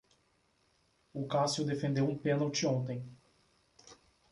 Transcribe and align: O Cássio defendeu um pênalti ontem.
O 1.13 1.27
Cássio 1.27 1.63
defendeu 1.63 2.09
um 2.09 2.17
pênalti 2.17 2.65
ontem. 2.65 3.07